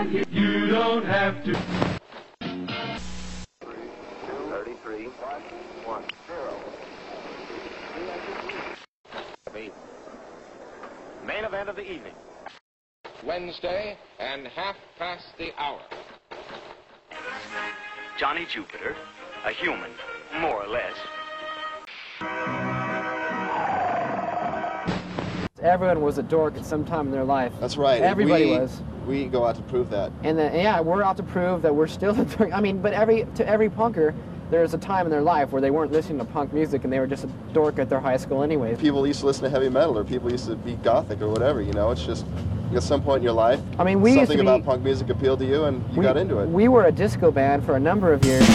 [0.00, 1.52] and you, you don't have to.
[4.48, 6.60] 33, 1, 0.
[11.26, 12.14] Main event of the evening.
[13.26, 15.80] Wednesday and half past the hour.
[18.18, 18.96] Johnny Jupiter,
[19.44, 19.90] a human,
[20.40, 20.96] more or less.
[25.62, 27.52] Everyone was a dork at some time in their life.
[27.60, 28.00] That's right.
[28.00, 28.82] Everybody we, was.
[29.06, 30.10] We go out to prove that.
[30.24, 32.52] And then, yeah, we're out to prove that we're still a dork.
[32.52, 34.14] I mean, but every to every punker,
[34.50, 36.98] there's a time in their life where they weren't listening to punk music and they
[36.98, 38.74] were just a dork at their high school anyway.
[38.76, 41.62] People used to listen to heavy metal, or people used to be gothic, or whatever.
[41.62, 42.26] You know, it's just
[42.74, 45.40] at some point in your life, I mean, we something be- about punk music appealed
[45.40, 46.48] to you, and you we, got into it.
[46.48, 48.46] We were a disco band for a number of years.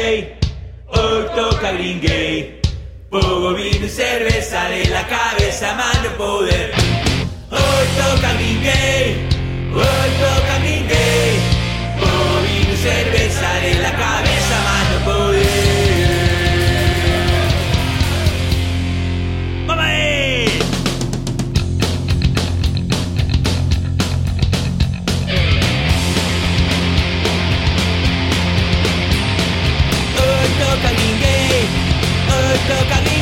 [0.00, 0.34] Monterrey,
[0.88, 2.60] hoy toca Green Gay.
[3.10, 6.72] Pogo vino y cerveza de la cabeza, mano poder.
[7.50, 9.28] Hoy toca Green Gay,
[9.74, 11.38] hoy toca Green Gay.
[11.98, 14.19] Pogo vino y cerveza de la cabeza.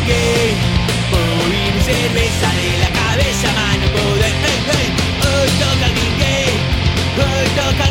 [0.08, 0.54] llegué
[1.10, 4.34] Voy mi cerveza de la cabeza, mano, poder.
[5.24, 6.22] Hoy toca el DJ,
[7.22, 7.87] hoy toca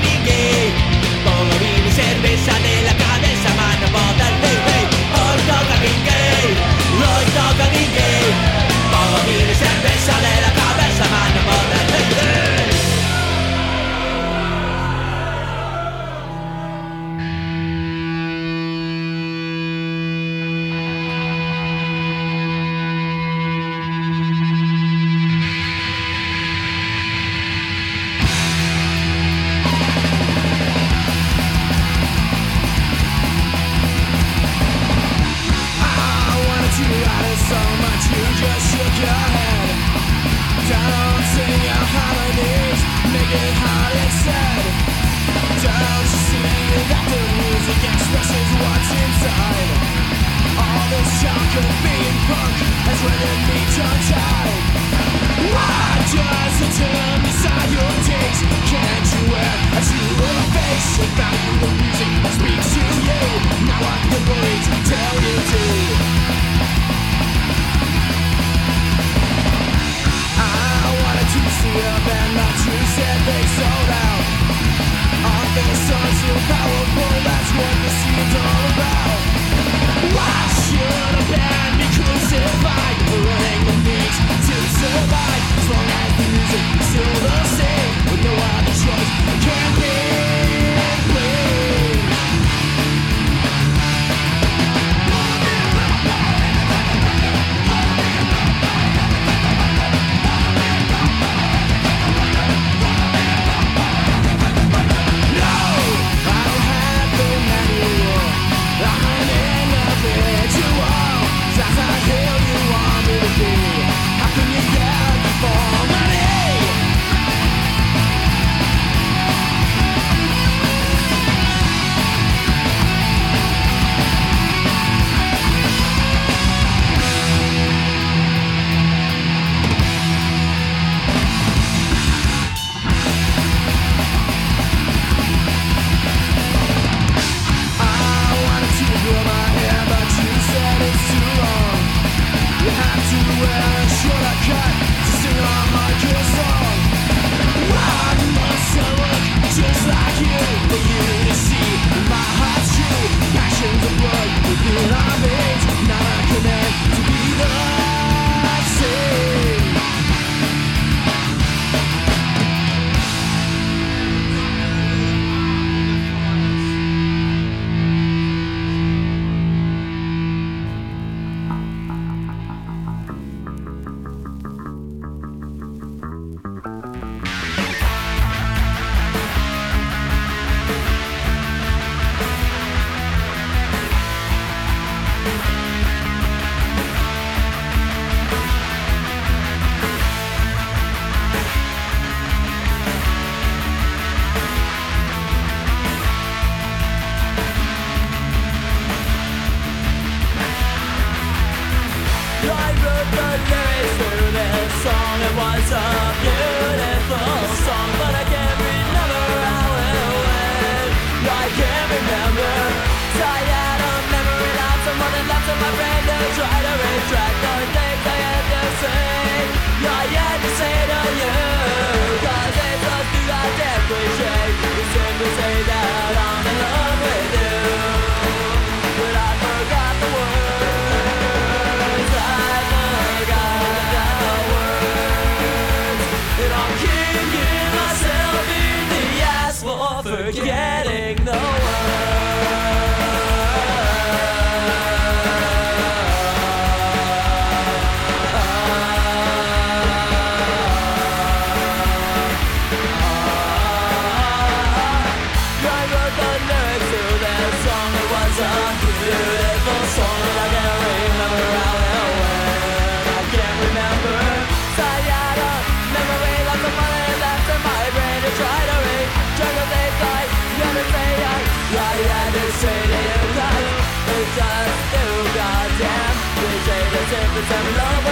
[277.13, 278.06] every time we love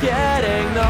[0.00, 0.89] getting no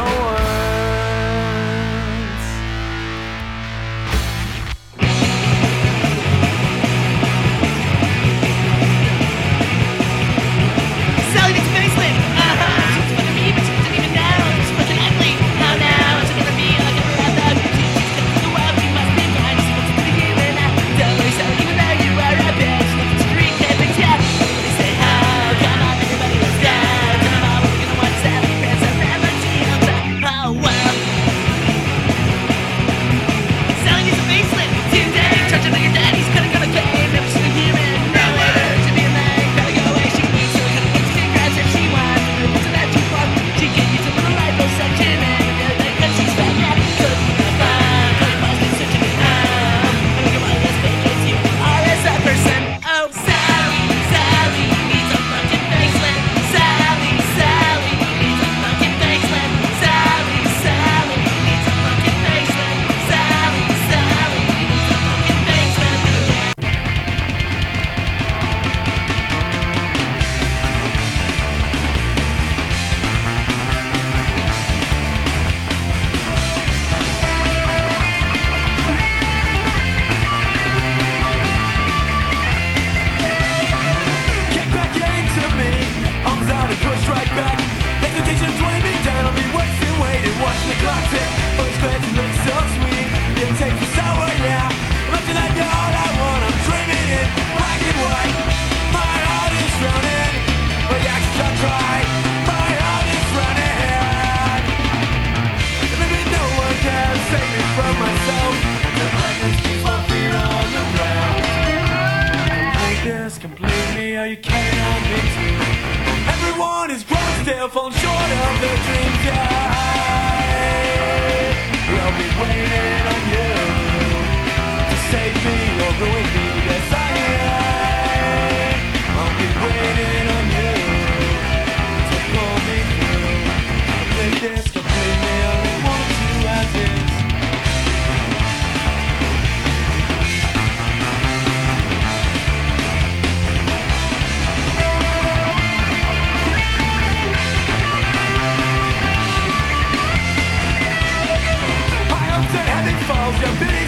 [152.40, 153.79] drops and heaven falls.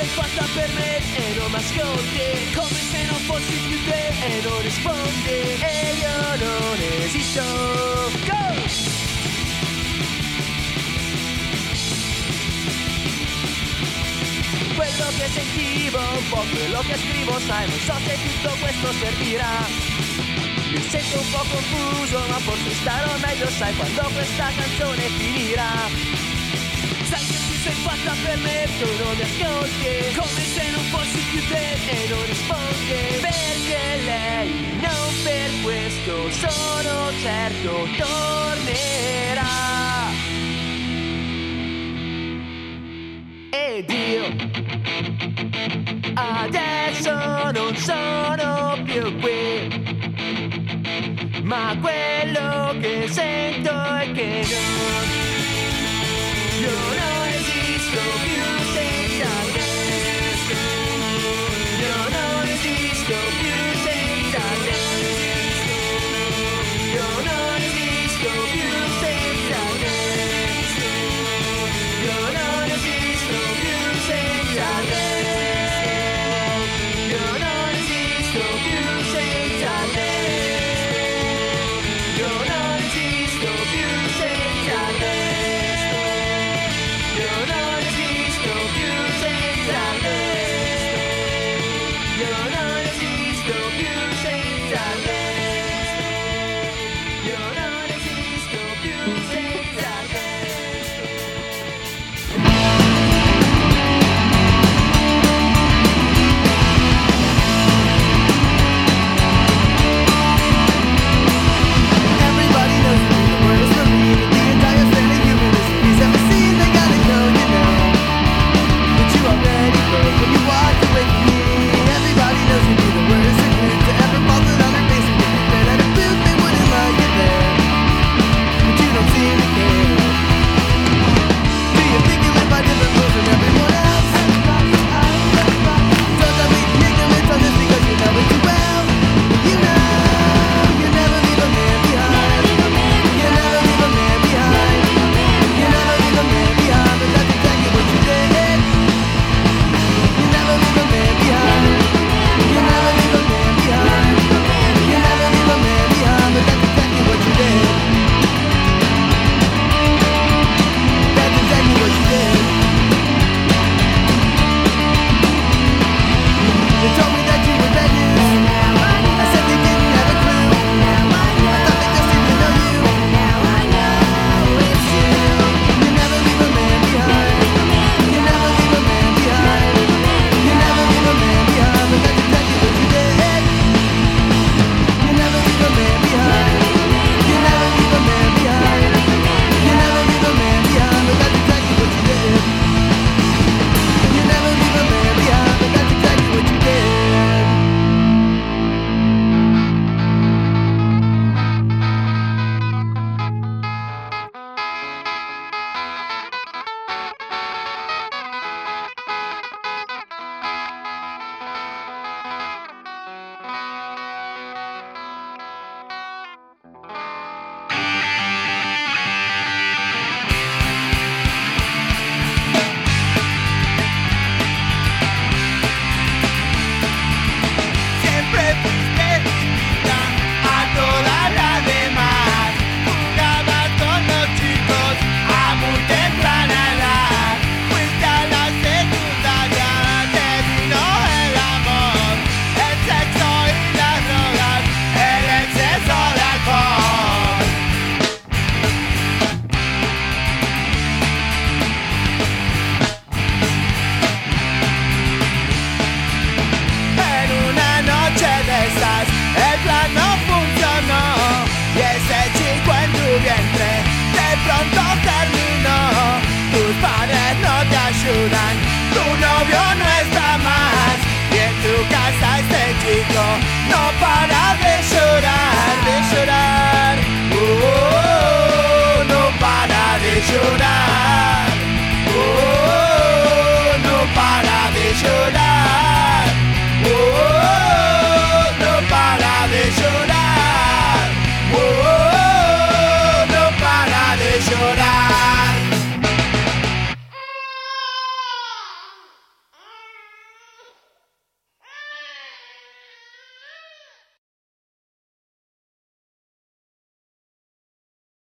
[0.00, 4.40] Sei fatta per me e non mi ascolti Come se non fossi più te e
[4.42, 7.42] non rispondi E io non esisto
[8.26, 8.48] Go!
[14.76, 19.66] quello che sentivo, un po' quello che scrivo, sai, non so se tutto questo servirà.
[20.70, 26.19] Mi sento un po' confuso, ma forse starò meglio, sai, quando questa canzone finirà
[28.40, 30.14] permettono di ascolti.
[30.16, 33.18] Come se non fossi più te e non rispondi.
[33.20, 34.48] Perché lei
[34.80, 39.58] non per questo sono certo tornerà.
[43.50, 44.24] Ed io
[46.14, 49.78] adesso non sono più qui.
[51.42, 55.09] Ma quello che sento è che non